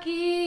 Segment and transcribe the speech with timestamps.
[0.00, 0.39] aquí.